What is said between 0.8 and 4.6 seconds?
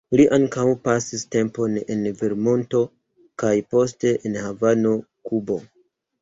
pasis tempon en Vermonto kaj poste en